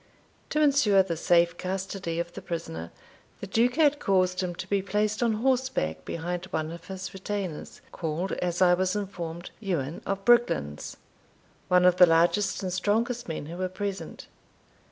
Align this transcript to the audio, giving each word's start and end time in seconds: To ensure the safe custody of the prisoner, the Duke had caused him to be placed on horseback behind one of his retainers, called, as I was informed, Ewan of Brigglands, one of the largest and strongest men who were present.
To 0.49 0.59
ensure 0.61 1.03
the 1.03 1.15
safe 1.15 1.59
custody 1.59 2.17
of 2.19 2.33
the 2.33 2.41
prisoner, 2.41 2.89
the 3.39 3.45
Duke 3.45 3.75
had 3.75 3.99
caused 3.99 4.41
him 4.41 4.55
to 4.55 4.67
be 4.67 4.81
placed 4.81 5.21
on 5.21 5.33
horseback 5.33 6.05
behind 6.05 6.45
one 6.45 6.71
of 6.71 6.85
his 6.87 7.13
retainers, 7.13 7.81
called, 7.91 8.31
as 8.31 8.63
I 8.63 8.73
was 8.73 8.95
informed, 8.95 9.51
Ewan 9.59 10.01
of 10.07 10.25
Brigglands, 10.25 10.97
one 11.67 11.85
of 11.85 11.97
the 11.97 12.07
largest 12.07 12.63
and 12.63 12.73
strongest 12.73 13.27
men 13.29 13.45
who 13.45 13.57
were 13.57 13.69
present. 13.69 14.25